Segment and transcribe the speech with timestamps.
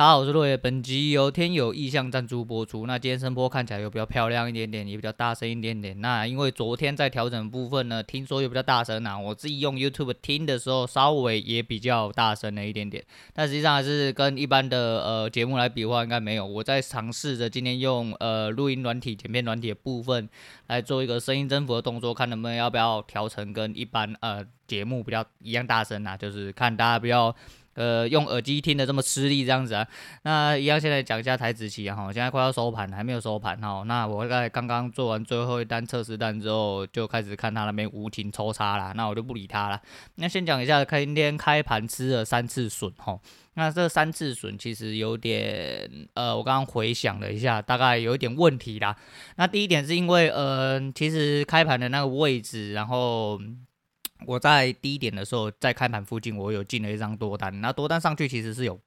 [0.00, 0.56] 大家好，我是落叶。
[0.56, 2.86] 本集由天有意象赞助播出。
[2.86, 6.00] 那今天声波看起来又比较漂亮一点点，也比较大声一点点。
[6.00, 9.18] 那因为昨天在调整部分呢，听说又比较大声啊。
[9.18, 13.04] 我自己用 YouTube 听的时候，稍微也比较大声了一点点。
[13.34, 16.46] 但实际上还是跟一般的呃节目来比的话，应该没有。
[16.46, 20.26] 我在尝试着今天用呃录音软体、剪片软体的部分
[20.68, 26.16] 来做一个声音增幅的动作，看能不能要不要调成跟一般呃节目比较一样大声啊。
[26.16, 27.36] 就是看大家不要。
[27.80, 29.86] 呃，用耳机听的这么吃力这样子啊？
[30.24, 33.82] 那一样，现在讲一下台子期，哈，现在快要收盘，还没有收盘哈。
[33.86, 39.80] 那我在刚刚做完最后一单测试单之后，就开始看他那边无情抽插啦，那我就不理他了。
[40.16, 43.18] 那先讲一下，今天开盘吃了三次笋哈。
[43.54, 48.94] 那这三次笋其实有点，呃，我刚刚回想了一下，大概有一点问题啦。
[49.36, 53.40] 那第一点是因为，呃，其实开盘的那个位置，然后。
[54.26, 58.80] 我在低点的时候，在开盘附近，我有进了一张多单，那多单上去其实是有。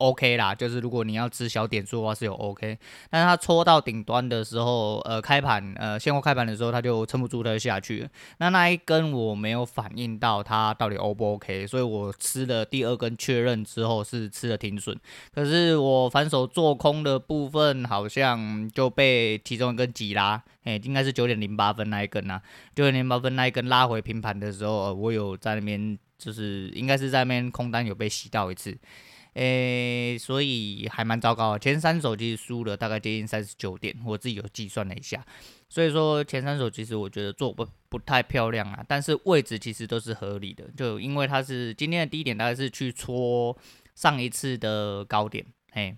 [0.00, 2.78] OK 啦，就是如果你要吃小点数的话是有 OK，
[3.10, 8.08] 但是它戳到顶端的时候，呃，开盘，呃，现货开盘的时候，它就撑不住，它就下去。
[8.38, 14.98] 那那一根我没有反应到它到底 O 不 OK，所以我吃了第二根确认之后是吃的停损。
[15.34, 22.40] 可是我反手做空的部分好像就被其中一根挤拉，哎，应该是九点零八分那一根啊，
[22.74, 28.74] 九点零八分那一根拉回平盘的时候，呃，我有在那边就是应该是在那边空单有被洗到一次。
[29.34, 31.58] 诶、所以还蛮糟糕的。
[31.58, 35.24] 前三手其实输了大概接近三十九点，我自己有计算了一下。
[35.68, 40.64] 所以说前三手其实我觉得做不不太漂亮啊，但是位置其实都是合理的。
[40.76, 43.56] 就因为它是今天的低点，大概是去戳
[43.94, 45.96] 上一次的高点，嘿。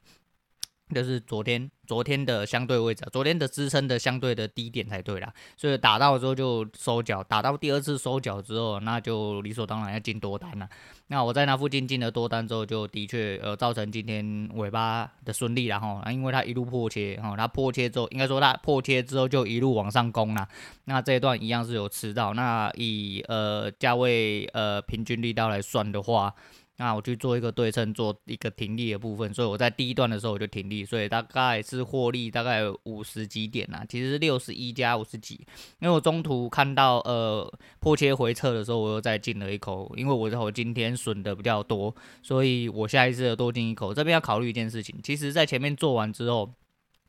[0.93, 10.69] 就是昨天昨天的相对位置，昨天的支撑的相对的低点才对啦，所以打到之后就收脚，打到第二次收脚之后，那就理所当然要进多单了。
[11.09, 20.49] 那我在那附近进了多单之后，就的确呃造成今天尾巴的顺利，然后，因为它一路破切，哈，它破切之后，应该说它破切之后就一路往上攻了。
[20.85, 26.35] 那这一段一样是有吃到，那以呃价位呃平均力道来算的话。
[26.79, 35.35] 那我去做一个对称，做一个停利的部分，所以我在第一段的时候我就停利，所以大概是获利大概五十几点啦，其实是六十一加五十几，
[35.81, 43.95] 因为我中途看到呃破切回撤的时候，我又再进了一口，因为我我今天损的比较多，所以我下一次多进一口。
[43.95, 46.53] 这边要考虑一件事情，其实在前面做完之后。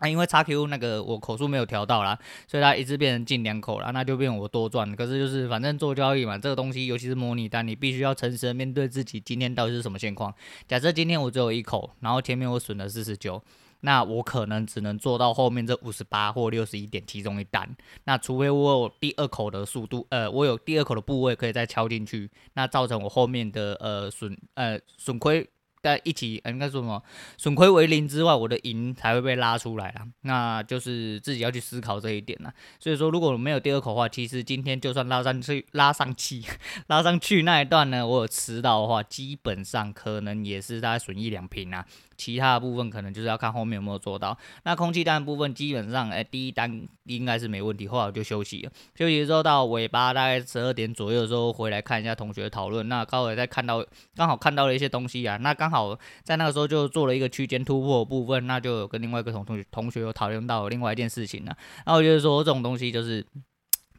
[0.03, 4.93] 啊、因为 XQ 那个我口数没有调到啦，所以它一直变成进两口了，那就变我多赚。
[4.97, 10.35] 可是就是反正做交易嘛，这个东西尤其是模拟单，你必须要诚实的面对自己今天到底是什么现况。
[10.67, 13.41] 假设今天我只有一口，然后前面我损了四十九，
[13.79, 17.73] 那我可能只能做到后面这五十八或六十一点其中一单。
[18.03, 25.49] 那除非我有第二口的速度，呃，我有第二口的部位可以再敲进去，那造成我后面的呃损呃损亏。
[25.83, 27.03] 在一起，应该说什么？
[27.37, 30.07] 损亏为零之外，我的赢才会被拉出来啊。
[30.21, 32.53] 那就是自己要去思考这一点了。
[32.79, 36.41] 所以说，如果没有第二口的话，其实今天就算拉上去、拉上去、
[36.87, 41.85] 拉上去那一段呢，我有吃到的话，基本上可能也是大概损一两瓶啊。
[42.15, 44.37] 其他的部分可能就是要看后面有没有做到。
[44.63, 48.71] 那空气单部分基本上，哎、第一单应该是没问题，后来我就休息了。
[48.95, 52.87] 休息之后到尾巴大概十二点左右的时候回来看一下同学讨论。
[52.87, 53.83] 那刚好在看到，
[54.15, 55.37] 刚好看到了一些东西啊。
[55.37, 61.57] 那刚好在那个时候就做了一个区间突破部分，那就有跟另外一个同同学同学有讨论到另外一件事情了。
[61.85, 63.25] 那我觉得说这种东西就是。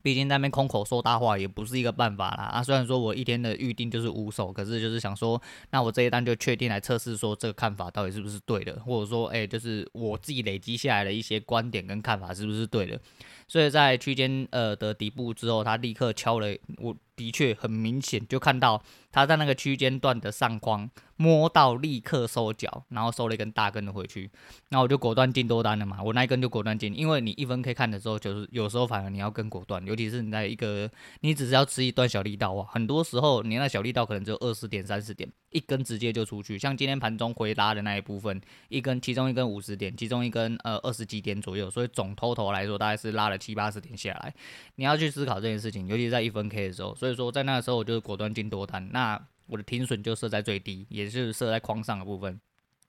[0.04, 2.62] 毕竟在那边空口说大话也不是一个办法啦啊！
[2.62, 5.40] 虽然说我一天的预定就是五手，可是就是想说，
[5.70, 13.00] 那我这一单就确定来测试说这个看法到底是不是对的，或者说，哎，就是我自己累积下来的一些观点跟看法是不是对的。
[13.48, 16.94] 所以在区间呃的底部之后，他立刻敲了我。
[17.16, 18.82] 的确很明显，就看到
[19.12, 24.28] 他在那个区间段的上框摸到，立刻收脚，然后收了一根大根的回去，
[24.70, 26.02] 那我就果断进多单了嘛。
[26.02, 36.58] 我那一根就果断进，因为你一分 K 看的时候，就是有时候反而你要更果断，尤其是你在一个你只是要吃一段小力道啊，很多时候你那小力道可能只有二十点、三十点，一根直接就出去。
[36.58, 44.34] 像今天盘中回拉的那一部分，一根其中一根五十点，其中一根呃二十几点左右，所以总 total 来说大概是拉了七八十点下来。
[44.74, 46.92] 你要去思考这件事情，尤其在一分 K 的时候。
[47.04, 52.40] 所以说，在那个时候，我就是果断进多单，那我的停损就设在最低，也是设在框上的部分。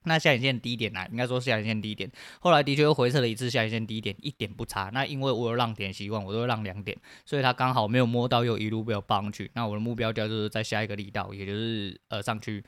[0.03, 1.05] 那下影线低点呢？
[1.11, 2.09] 应该说下影线低点，
[2.39, 4.89] 后来的确又回撤了一次下影线低点，一点不差。
[4.93, 9.51] 那因为我有让点习惯，我都会让两点，所以它刚好没有摸到，又一路被我抱上去。
[9.53, 12.63] 那我的目标就是在下一个力道，也就是呃上去。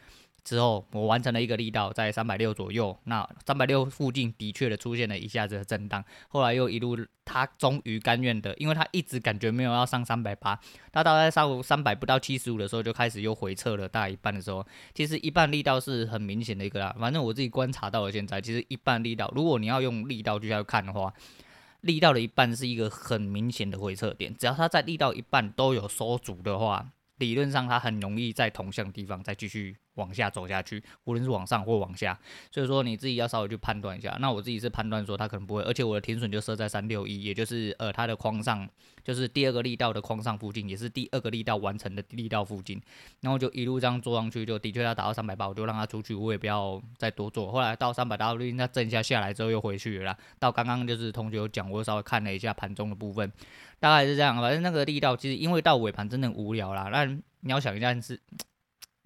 [0.47, 10.57] 之后，我完成了一个力道在三百六左右，那三百六附近的确的出现了一下子的震荡，后来又一路，他终于甘愿的，因为他一直感觉没有要上三百八，
[10.89, 21.13] 他大概上三百不到七十五的时候就开始又回撤了大概一半的时候，其实一半力道是很明显的一个啦，反正我自己观察到了现在，其实一半力道，如果你要用力道去要看的话。
[21.81, 26.83] 力道的一半是一个很明显的回撤点，只要它在力道一半都有收足的话，
[27.17, 29.77] 理论上它很容易在同向地方再继续。
[29.97, 32.17] 往下走下去，无论是往上或往下，
[32.51, 34.17] 所以说你自己要稍微去判断一下。
[34.19, 38.67] 那我自己是判断说它可能不会，而且我的停损就设在三六一，也就是呃它的框上，
[39.03, 42.81] 就是第二个力道的框上附近，也是第二个力道完成的力道附近。
[43.21, 47.51] 然后就一路这样做上去，就的确要达到三百八，我就让它出去，我也不要再多做。
[47.51, 50.17] 后来到三百 W 那震一下下来之后又回去了。
[50.39, 53.31] 到刚刚就是同学有讲，我稍微看了一下盘中的部分，
[53.79, 54.39] 大概是这样。
[54.39, 58.19] 反正那个力道其实因为到尾盘真的无聊啦，那你要想一下是。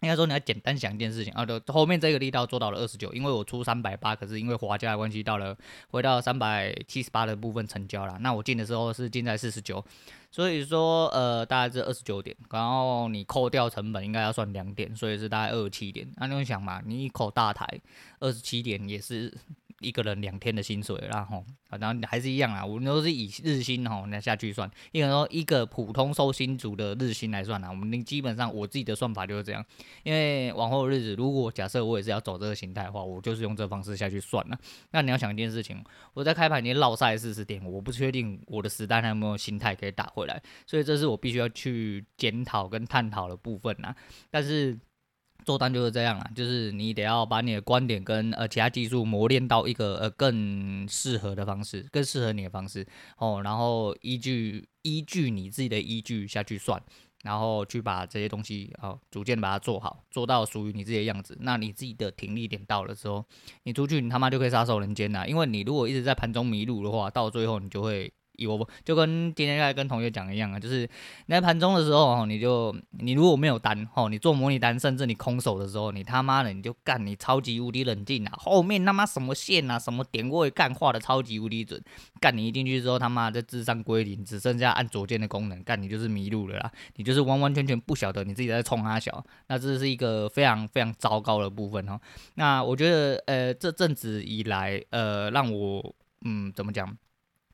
[0.02, 5.56] 应该说你要简单想一件事情啊，就后面这个力道做到了二十九，因为我出三百八，可是因为滑价的关系，到了
[5.90, 8.18] 回到三百七十八的部分成交了。
[8.20, 9.84] 那我进的时候是进在四十九，
[10.32, 16.12] 所以说呃大概是二十九点，然后你扣掉成本应该要算两点，所以是大概二十七点。
[16.18, 17.68] 那你想嘛，你一口大台
[18.20, 19.34] 二十七点也是。
[19.82, 21.44] 一个人两天的薪水，然后，
[21.80, 29.66] 然后还是一样啊，我们都是以日薪吼那下去算，因为说一个普通收薪族的日薪来算啊，我们基本上我自己的算法就是这样，
[30.04, 34.58] 因为往后的日子，如果假设我也是要走这个形态的话，我就是用这方式下去算了。
[34.92, 43.96] 那你要想一件事情，我在开盘已经落赛四十点，我不确定我的实单还有没有心态可以打回来，所以这是我必须要去检讨跟探讨的部分啊，
[44.30, 44.78] 但是。
[45.52, 52.88] 做单就是这样啦，就是你得要把你的观点跟呃其他技术磨练到一个呃更适合的方式，更适合你的方式
[53.18, 56.82] 哦，然后依据依据你自己的依据下去算，
[57.26, 61.38] 然后去把这些东西哦逐渐把它做好，做到属于你自己的样子。
[61.42, 63.26] 那你自己的停利点到了之后，
[63.64, 68.14] 你出去你他妈就可以撒手人间了，因为你如果一直在盘中迷路的话，到最后你就会。
[68.46, 70.82] 我不就跟今天在跟同学讲一样啊，就是
[71.26, 81.82] 你在盘中的时候，你就你如果没有单哦，你做模拟单，甚至你空手的时候，你他妈的你就干，你超级无敌冷静啊，后面他妈什么线啊，什么点位干画的超级无敌准，
[82.20, 92.00] 干你一进去之后，他妈的智商归零，只剩下按左键的功能，干你就是迷路了啦，你就是完完全全不晓得你自己在冲三小，那这是一个非常非常糟糕的部分哦。
[92.36, 95.96] 那我觉得呃这阵子以来呃让我
[96.26, 96.98] 嗯怎么讲？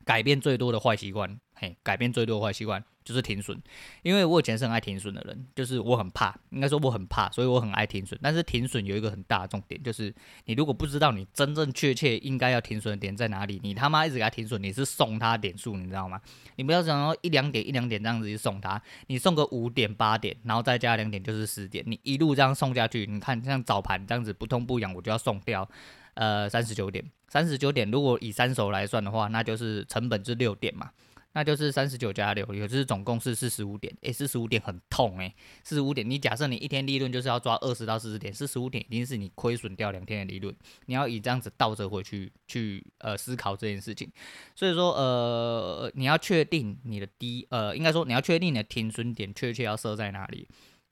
[0.07, 3.61] 改变最多的坏习惯，嘿，改变最多的坏习惯就是停损，
[4.03, 8.17] 因为我以前是很爱停损的人，就是我很怕，应该说我很怕，所以我很爱停损。
[8.23, 10.13] 但是停损有一个很大的重点，就是
[10.45, 16.21] 你如果不知道你真正确切应该要停损的点在哪里，你他妈一直给他停损，你是送他点数，你知道吗？
[16.55, 25.69] 你不要想说一两点一两点这样子去送他，你送个五点八点，然后再加两点就是十点，你一路这样送下去，你看像早盘这样子不痛不痒，我就要送掉。
[26.17, 30.89] 呃，三十九点，三十九点，如果以三手来算的话，那就是成本是六点嘛，
[31.33, 33.95] 那就是三十九加六，也就是总共是四十五点。
[34.01, 35.31] 诶，四十五点很痛诶，
[35.63, 40.51] 四十五点，你假设你一天利润就是要抓二十到四十点，四十五点已经是你亏损掉两天的利润，
[40.87, 44.11] 你要以这样子倒着回去去呃思考这件事情。
[44.55, 50.47] 所以说呃，你要确定你的低呃，应该说你要确定你的停损点确切要设在哪里。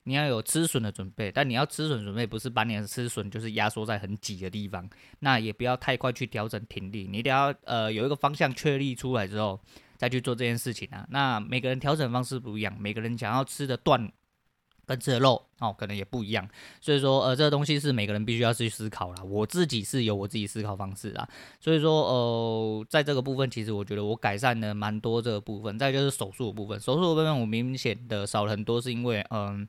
[0.08, 4.88] 你要有吃损的准备，但你要吃损准备不是把你的吃损就是压缩在很挤的地方，
[5.18, 9.60] 那也不要太快去调整停利，你一定要呃有一个方向确立出来之后
[9.96, 11.04] 再去做这件事情啊。
[11.10, 14.08] 那每个人调整方式不一样，每个人想要吃的段
[14.86, 16.48] 跟吃的肉哦可能也不一样，
[16.80, 19.24] 所以说呃这个东西是每个人必须要去思考啦。
[19.24, 25.76] 我自己是有我自己思考方式啊，所以说呃在这个部分其实我觉得我改善了蛮多这个部分。
[25.76, 29.66] 再就是手术的部分，手术的部分我明显的少了很多，是因为嗯。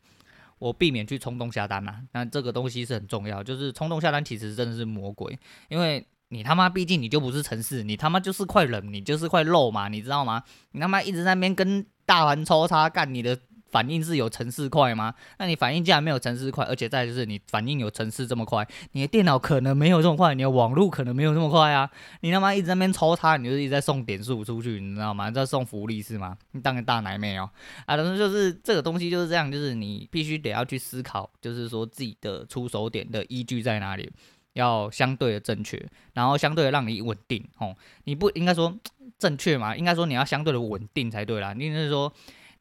[0.59, 5.37] 我避免去冲动下单呐，那这个东西是很重要，就是冲动下单其实真的是魔鬼，
[5.69, 10.43] 因为你他妈毕竟你就不是城市，你他妈就是块人，你就是块肉嘛，你知道吗？
[10.71, 13.39] 你他妈一直在那边跟大盘抽插干你的。
[13.69, 15.13] 反应是有城市快吗？
[15.39, 21.89] 那你反应既然没有城市快，而且再就是你反应有城市这么快，你的电脑可能没有这么快，你的网络可能没有这么快啊！
[22.21, 25.29] 你他妈一直在那边抽它，你就是一直在送点数出去，你知道吗？
[25.29, 26.37] 在送福利是吗？
[26.51, 27.49] 你当个大奶妹哦！
[27.85, 34.09] 啊，反正就是这个东西就是这样，就是你必须得要去思考，就是说自己的出手点的依据在哪里，
[34.53, 37.75] 要相对的正确，然后相对的让你稳定哦。
[38.05, 38.73] 你不应该说
[39.19, 39.75] 正确嘛？
[39.75, 41.53] 应该说你要相对的稳定才对啦。
[41.53, 42.13] 你就是说。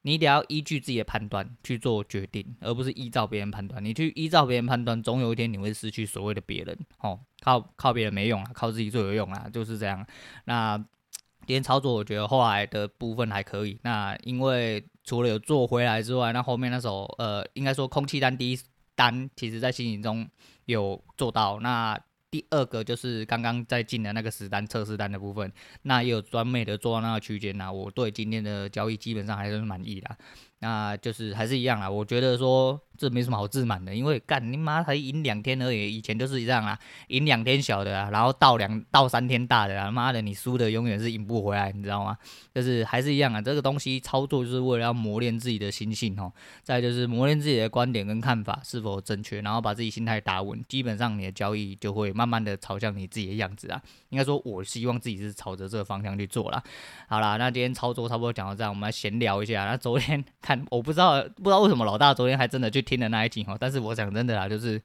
[0.07, 3.85] 你得要依据自己的判断去做决定，而不是依照别人判断。
[3.85, 6.79] 你去依照别人判断，总有一天你会失去所谓的别人。
[7.01, 10.07] 哦，靠靠别人没用啊，靠自己最有用啊，就是这样。
[10.45, 13.81] 那今天操作，我觉得后来的部分还可以。
[13.83, 18.59] 那因为除了有做回来之外，那后面那时候呃，应该说空气单第一
[18.95, 20.25] 单，其实在心情中
[20.67, 21.59] 有做到。
[21.59, 21.99] 那
[22.37, 25.51] 第二个就是刚刚在进的那个实单测试单的部分，
[25.83, 27.73] 那也有专门的做那个区间呐。
[27.73, 30.19] 我对今天的交易基本上还是满意的。
[30.59, 42.17] 那就是还是一样啦，我觉得说这没什么好自满的，因为干你妈才赢两天而已，以前就是这样啊，赢两天小的啊，然后到两到三天大的啊，妈的你输的永远是赢不回来，你知道吗？
[42.55, 46.33] 就是还是一样啊，这个东西操作就是为了要磨练自己的心性哦，
[46.63, 53.81] 再就是磨练自己的观点跟看法是否正确，然后把自己心态打稳，基本上你的交易就会慢慢的朝向你自己的样子啊。
[54.09, 56.63] 应该说，我希望自己是朝着这个方向去做啦。
[57.09, 59.67] 好啦，那今天操作差不多讲到这样，我们来闲聊一下。
[59.67, 64.81] 那昨天看，我不知道不知道为什么老大昨天还真的去听了那一集哈，但是我讲真的啦，就是。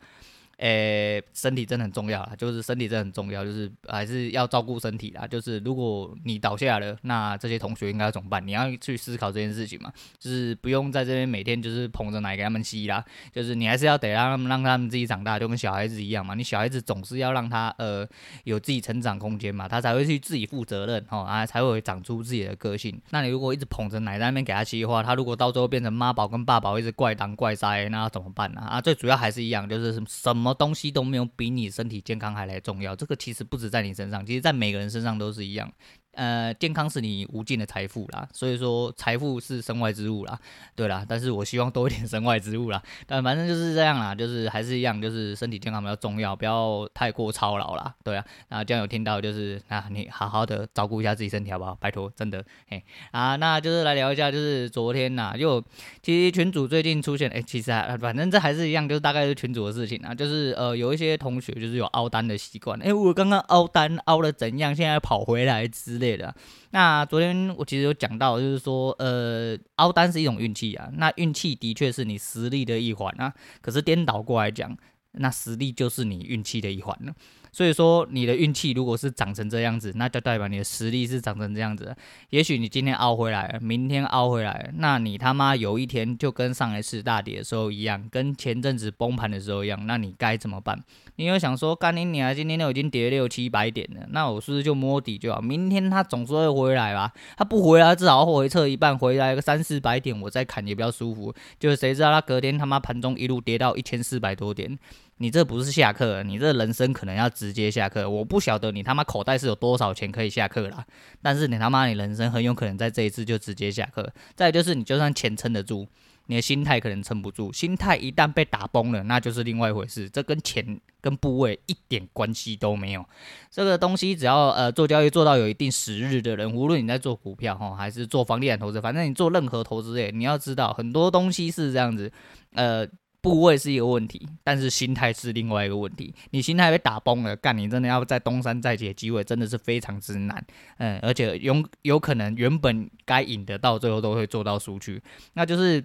[0.62, 5.26] 诶、身体真的很重要啊，就是身体真的很重要，就是还是要照顾身体啦。
[5.26, 8.46] 就是如果你倒下了，那这些同学应该怎么办？
[8.46, 9.92] 你要去思考这件事情嘛。
[10.20, 13.04] 就是不用在这边每天就是捧着奶给他们吸啦，
[13.34, 16.36] 就是你还是要得让他们让他们自己长大，就跟小孩子一样嘛。
[16.36, 18.08] 你小孩子总是要让他呃
[18.44, 23.02] 有自己成长空间嘛，他才会去自己负责任哦，啊才会长出自己的个性。
[23.10, 28.62] 那你如果一直捧着奶在那边给他吸的话，他如果到最后变成妈宝跟爸宝一直怪当怪塞，那怎么办呢？
[28.62, 30.51] 啊，最主要还是一样，就是什么。
[30.54, 35.72] 东西都没有比你身体健康还来重要，这个其实不止在你身上，其实在每个人身上都是一样。
[36.14, 40.38] 呃，健康是你无尽的财富啦，所以说财富是身外之物啦，
[40.76, 41.06] 对啦。
[41.08, 48.26] 但是我希望多一点 身外之物啦，但反正就是这样啦，就是还是一样，就是身体健康比较重要，不要太过操劳啦，对啊。
[48.50, 51.76] 那这样有听到就是，那你好好的照顾一下自己身体好不好？
[51.76, 55.64] 拜托，真的，嘿啊，那就是来聊一下，就是昨天呐，就
[56.04, 66.01] 其实群主最近出现，哎、其实还反正这还是一样，就是大概是群主的事情啊，就是呃有一些同学就是有凹单的习惯，哎、我刚刚凹单凹了怎样，现在跑回来之。
[66.02, 66.36] 类的，
[66.72, 74.78] 那昨天我其实有讲到，就是说，呃，凹单是一种运气啊，那运气的确是你实力的一环啊，可是颠倒过来讲，
[75.14, 77.14] 那实力就是你运气的一环了。
[77.52, 81.96] 所以说，你的运气如果是长成这样子，那就代表你的实力是长成这样子。
[82.30, 90.82] 也许你今天凹回来，明天凹回来，那你他妈有一天就跟上一次大跌的时候一样，跟前阵子崩盘的时候一样，那你该怎么办？
[91.18, 95.42] 你又想说，干你娘，今天都已经跌六七百点了，那我是不是就摸底就好？
[95.42, 97.12] 明天他总是会回来吧？
[97.36, 101.34] 他不回来，至少回撤一半，回来个三四百点，我再砍也比较舒服。
[101.60, 104.80] 就是谁知道他隔天他妈盘中一路跌到一千四百多点。
[105.22, 108.10] 你这不是下课，你这人生可能要直接下课。
[108.10, 110.84] 我不晓得你他妈口袋是有多少钱可以下课啦，
[111.22, 114.12] 但是你他妈你人生很有可能在这一次就直接下课。
[114.34, 115.88] 再就是你就算钱撑得住，
[116.26, 117.54] 你的心态可能撑不住。
[117.54, 120.10] 心态一旦被打崩了，那就是另外一回事。
[120.10, 123.06] 这跟钱跟部位一点关系都没有。
[123.52, 132.12] 这个东西只要呃做交易做到有一定时日的人，无论你在做股票哈，还是做房地产投资，反正你做任何投资类，你要知道很多东西是这样子，
[132.56, 132.88] 呃。
[133.22, 136.14] 部位是一个问题，但是心态是另外一个问题。
[136.32, 140.46] 你心态被打崩了，干你真的要在东山再起的机会真的是非常之难。
[140.78, 145.02] 嗯，而且有有可能原本该赢的，到最后都会做到输去，
[145.34, 145.84] 那就是。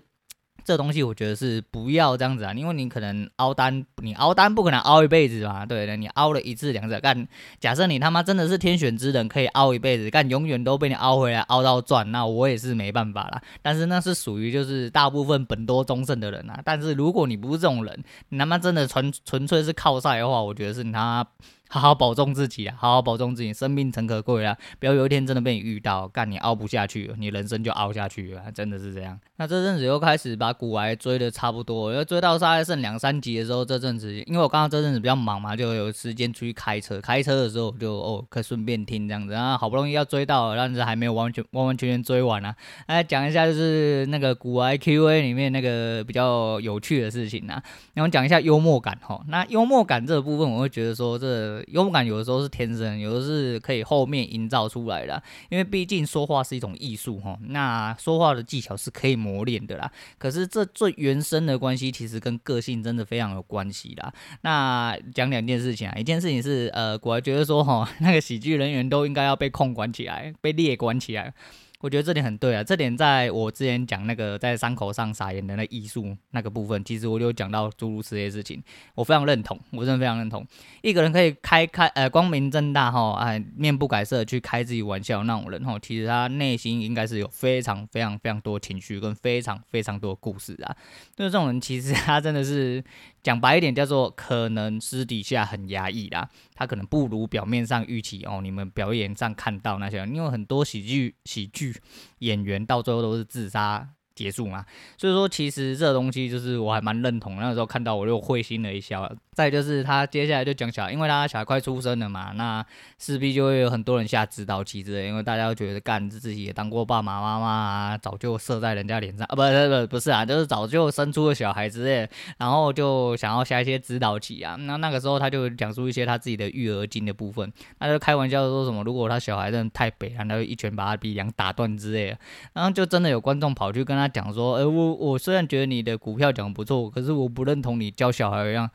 [0.66, 7.28] 这东西我觉得是不要这样子啊，因为你可能凹单，你凹单不可能凹一辈子嘛，对的，你凹了一次两次，干，
[7.61, 13.40] 假设你他妈真的是天选之人，可以凹一辈子，干永远都被你凹回来，凹到赚，那我也是没办法啦。
[13.62, 16.61] 但是那是属于就是大部分本多终胜的人啊。
[16.64, 21.30] 但是如果你不是这种人，你他妈真的纯纯粹是靠赛的话，我觉得是你他妈。
[21.68, 22.76] 好好保重自己啊！
[22.78, 24.56] 好好保重自己，生命诚可贵啊！
[24.78, 29.18] 不要有一天真的被你遇到，干你熬不下去，你人生就熬下去了，真的是这样。
[29.38, 42.54] 那这阵子又开始把古癌追的差不多，要追到大概剩两三集的时候，这阵子因为我刚刚这阵子比较忙嘛，就有时间出去开车，开车的时候就哦可顺便听这样子啊，好不容易要追到了，但是还没有完全完完全全追完啊。
[42.87, 47.61] 来讲一下就是那个古癌 Q&A 里面那个比较有趣的事情啊，
[47.94, 49.20] 然后讲一下幽默感哈。
[49.26, 51.55] 那幽默感这个部分，我会觉得说这。
[51.68, 55.22] 幽默感有的时候是天生，有的是可以后面营造出来的。
[55.48, 59.90] 因为毕竟说话是一种艺术哈，那说话的技巧是可以磨练的啦。
[60.18, 64.12] 可是这最原生的关系，其实跟个性真的非常有关系啦。
[64.42, 71.32] 那讲两件事情啊，一件事情是呃，我还觉得说哈， 那个喜剧人员都应该要被控管起来，被列管起来。
[71.80, 78.62] 我觉得这点很对啊，这点在我之前讲那个在伤口上撒盐的那艺术那个部分，其实我就讲到诸如此类事情，
[78.95, 80.45] 我非常认同，我真的非常认同。
[80.83, 90.75] 一个人可以开开呃光明正大哈，哎面不改色去开自己玩笑那种人哈，其实他内心应该是有非常非常非常多情绪跟非常非常多故事啊。
[91.14, 92.83] 就是这种人，其实他真的是。
[93.23, 98.40] 讲白一点，叫做可能私底下很压抑啦，他可能不如表面上预期哦。
[98.42, 101.76] 你们表演上看到那些，因为很多喜剧喜剧
[102.18, 104.64] 演员到最后都是自杀结束嘛。
[104.99, 107.37] 所以说，其实这东西就是我还蛮认同。
[107.37, 109.08] 那个时候看到我就会心了一笑。
[109.32, 112.64] 再就是他接下来就讲小孩，因为他小孩快出生了嘛，那
[112.99, 122.08] 势必就会有很多人下指导棋之类，因为大家都觉得干自己也当过爸爸妈妈啊，早就射在人家脸上啊，不不不不是啊，就是早就生出了小孩之类，
[122.38, 124.56] 然后就想要下一些指导棋啊。
[124.58, 132.18] 那那个时候他就讲述一些他自己的育儿经的部分，他就开玩笑说什么，如果他小孩真的太北，他就一拳把他鼻梁打断之类的，
[132.54, 138.70] 然后就真的有观众跑去跟他讲说，呃，我我虽然觉得你的股票讲不错，可是我不认同你教小孩一样。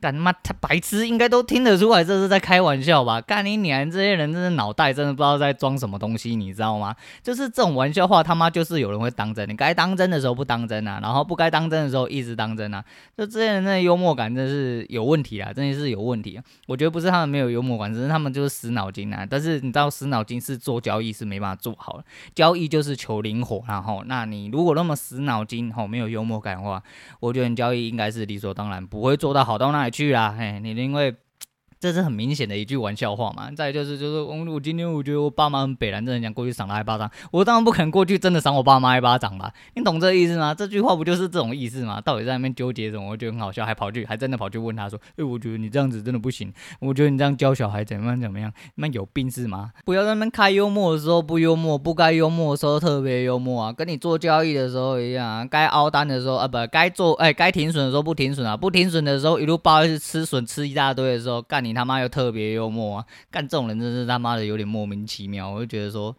[0.00, 3.20] 干他妈，他白痴应该都听得出来这是在开玩笑吧？
[3.20, 3.88] 干你娘！
[3.90, 6.96] 这些人真的脑袋真的不知道在装什么东西，你知道吗？
[7.22, 9.48] 就是这种玩笑话，他妈就是有人会当真。
[9.48, 12.82] 你该当真的时候不当真啊，然后不该当真的时候一直当真啊。
[13.16, 16.44] 就这些人的幽默感真是有问题啊，真的是有问题啊。
[16.66, 19.26] 我觉得不是他们没有幽默感，只是他们就是死脑筋啊。
[19.28, 22.04] 但是你知道，死脑筋是做交易是没办法做好的，
[22.34, 26.82] 交易就是求灵活，然后那你如果那么死脑筋吼，没有幽默感的话，
[27.18, 31.14] 我觉得你交易应该是理所当然不会做到好到哪去啦，嘿，你因为。
[31.80, 33.50] 这是很明显的一句玩笑话嘛。
[33.56, 37.10] 再就是，就是我今天我觉得我爸妈很北南，真的想过去赏他一巴掌。
[37.30, 39.50] 我当然不可能过去真的赏我爸妈一巴掌吧？
[39.74, 40.54] 你懂这意思吗？
[40.54, 41.98] 这句话不就是这种意思吗？
[41.98, 43.08] 到底在那边纠结什么？
[43.08, 46.52] 我觉得很好笑，还跑去，还真的跑去问他说：“哎，我觉得你这样子真的不行。
[46.80, 48.52] 我觉得你这样教小孩怎么样怎么样？
[48.74, 49.70] 那有病是吗？
[49.86, 55.46] 不要在那边开幽默的时候不幽默，不该幽默的时候特别幽默啊，跟你做交易的时候一样啊。
[55.46, 62.50] 该凹单的时候啊，不该做哎，该停损的时候不停损啊，不停损的时候一路抱一直吃笋吃一大堆的时候，干你你他妈又特别。
[62.54, 66.16] 幽默啊，干这种人真是他妈的有点莫名其妙，我就觉得说，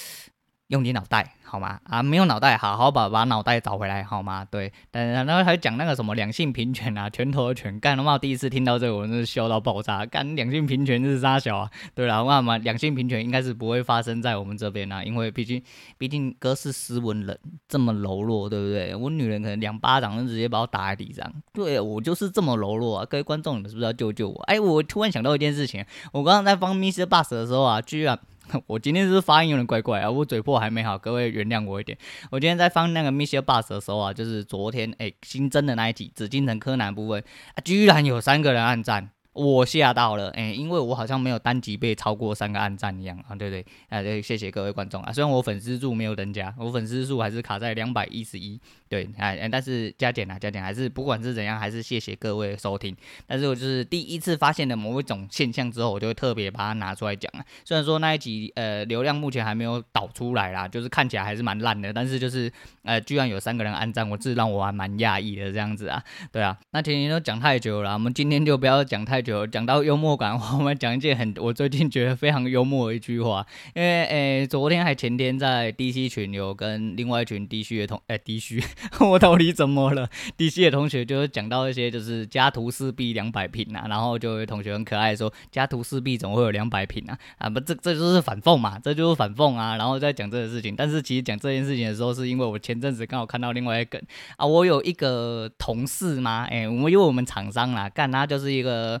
[0.68, 1.36] 用你脑袋。
[1.48, 1.80] 好吗？
[1.84, 4.44] 啊，没有脑袋，好好把把脑袋找回来，好吗？
[4.44, 8.18] 对，但然后还讲那个什么两性平权啊，拳头的拳，干他妈！
[8.18, 10.04] 第一次听到这个，我真是笑到爆炸。
[10.04, 11.70] 干两性平权是啥小啊？
[11.94, 15.62] 对了，我嘛两性平权应该是不会发生在我们这边啊，因为毕竟
[15.96, 18.94] 毕竟哥是斯文人，这么柔弱，对不对？
[18.94, 21.32] 我女人可能两巴掌就直接把我打在地上。
[21.54, 23.06] 对，我就是这么柔弱啊！
[23.08, 24.42] 各位观众，你们是不是要救救我？
[24.42, 28.18] 哎，我突然想到一件事情，我刚刚在放 MixerBox 的时候啊，居然。
[28.66, 31.96] 我今天是发音有点怪怪啊，我嘴破还没好，各位原谅我一点。
[32.30, 37.22] 我今天在放那个 MixerBox 的时候啊，就是昨天哎、新增的那一集紫禁城柯南部分
[37.54, 39.10] 啊，居然有三个人按赞。
[39.38, 52.96] 我吓到了，哎、因为我好像没有单集被超过三个按赞一样啊，对不对，啊对，谢谢各位观众啊，虽然我粉丝数没有增加，我粉丝数还是卡在两百一十一，对，哎，但是加减啊，加减还是不管是怎样，还是谢谢各位收听。
[53.28, 57.44] 但是我就是第一次发现了某一种现象之后，我就会特别把它拿出来讲啊。
[57.64, 62.50] 虽然说那一集呃流量目前还没有导出来啦，就是看起来还是蛮烂的，但是就是
[62.82, 69.22] 呃居然有三个人按赞，我自让我还蛮讶异的这样子啊，对啊，那今天都讲太久了，我们今天就不要讲太。
[69.46, 73.46] 讲到幽默感，我们讲一件很我最近觉得非常幽默的一句话。
[73.74, 78.62] 因为诶、昨天还前天在 DC 群有跟另外一群 DC 的同诶 DC，
[79.08, 87.18] 我到底怎么了？DC 的同学就是讲到一些就是家徒四壁两百平啊，然后就有同学很可爱说家徒四壁怎么会有两百平啊？
[87.38, 89.76] 啊不，这这就是反讽嘛，这就是反讽啊。
[89.76, 94.02] 然后在讲这个事情，但是其实讲这件事情的时候，是因为我前阵子刚好看到另外一个梗
[94.36, 99.00] 啊，我有一个同事嘛，诶、我因为我们厂商啦，干他就是一个。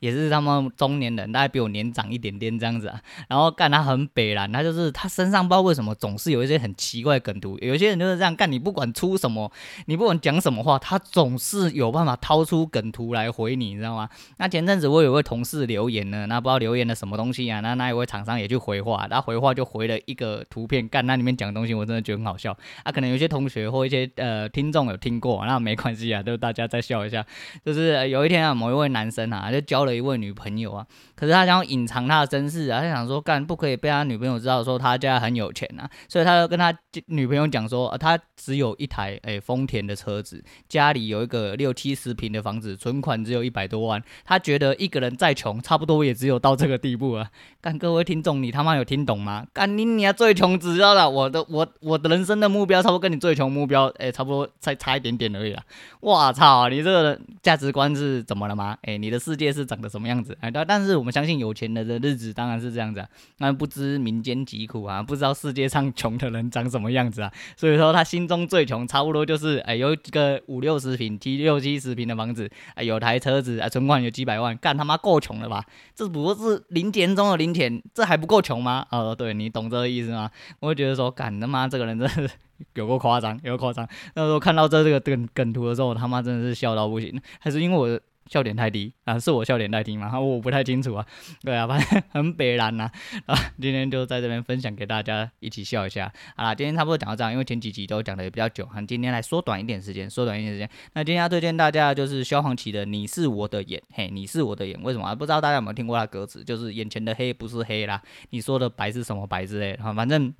[0.00, 3.00] 也是他们中年人，大概比我年长一点点这样子啊。
[3.28, 7.56] 然后干他很北烂，他就是他身上不知道为什么总是有一些很奇怪的梗图。
[7.60, 9.50] 有些人就是这样干，你不管出什么，
[9.86, 14.08] 你不管讲什么话，他总是有办法掏出梗图来回你，你知道吗？
[14.38, 17.60] 那前阵子我有位同事留言呢，那不知道留言了什么东西啊？
[17.60, 22.56] 那那一位厂商也去回话，他回话就回了一个图片，干那里面讲的东西我真的觉得很好笑。
[22.84, 27.24] 啊，可能有些同学或一些呃听众有听过，那没关系啊，就大家再笑一下。
[27.64, 30.70] 就是有一天啊，某一位男生啊，就交了一位女朋友。
[30.70, 30.86] 啊！
[31.16, 36.72] 可是他想要隐藏他的身世啊，他想说干不可以被他女朋友知道说他家很有钱啊，所以他就跟他
[37.06, 44.02] 女朋友讲说，啊，他只有一台诶丰田的车子，家里有一个六七十平的房子，存款只有一百多万。
[44.24, 47.28] 他觉得一个人再穷，差不多也只有到这个地步啊。
[47.60, 49.46] 干各位听众，你他妈有听懂吗？
[49.52, 55.62] 干你你最穷只要了我的我我的人生的目标，差不多跟你最穷目标诶差不多再差一点点而已啊。
[56.00, 58.76] 我操，你这个价值观是怎么了吗？
[58.82, 60.36] 诶，你的世界是怎得什么样子？
[60.40, 75.64] 哎但但是我们相信有钱人的日子当然是这样子啊，那不知民间疾苦啊，不知道世界上穷的人长什么样子啊，所以说他心中最穷，差不多就是哎有一个五六十平、七六七十平的房子，哎有台车子，哎存款有几百万，干他妈够穷了吧？
[75.94, 78.86] 这不过是零钱中的零钱，这还不够穷吗？
[78.90, 80.30] 哦，对你懂这个意思吗？
[80.60, 82.28] 我会觉得说，干他妈这个人真是
[82.74, 83.88] 有够夸张，有夸张。
[84.14, 88.00] 那时候看到这这个梗梗图的时候，我他妈真的是笑到不行，还是因为我。
[88.30, 90.18] 笑点太低啊，是我笑点太低吗？
[90.20, 91.04] 我不太清楚啊。
[91.42, 92.88] 对啊，反正很北烂呐。
[93.26, 96.10] 啊，今天就在这边分享给大家一起笑一下。
[96.36, 100.70] 好啦，今天差不多讲到这样，因为前几集都讲的也比较久，哈，今天来缩短一点时间，缩短一点时间。
[100.94, 105.12] 那今天要推荐大家就是萧煌奇的《你是我的眼》，嘿，你是我的眼，为什么？
[105.16, 110.32] 不知道大家有没有听过他歌词，就是眼前的黑不是黑啦，你说的白是什么白之类的，哈，反正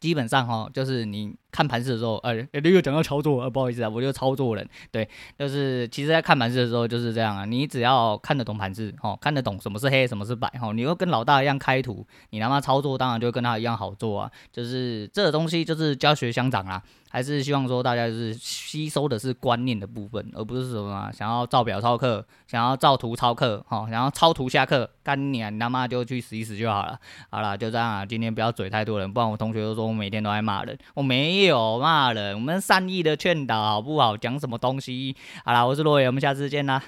[0.00, 1.36] 基本上哈，就是你。
[1.50, 5.08] 看盘势的时候，呃，那个讲到操作，呃，不好意思啊，我就操作人，对，
[5.38, 26.98] 就是其实在看盘势的时候就是这样啊，你只要看得懂盘势，哦，看得懂什么是黑，什么是白，哦，你又跟老大一样开图，你他妈操作当然就跟他一样好做啊，就是这个东西就是教学相长啊，还是希望说大家就是吸收的是观念的部分，而不是什么想要照表操课，想要照图操课，哈，想要抄图下课，干你啊，你他妈就去死一死就好了，
[27.30, 31.38] 好了，就这样啊，今天不要嘴太多人，不然我同学都说我每天都在骂人，我没。
[31.48, 34.16] 有骂人，我们善意的劝导好不好？
[34.16, 35.16] 讲什么东西？
[35.44, 36.82] 好了，我是罗伟，我们下次见啦。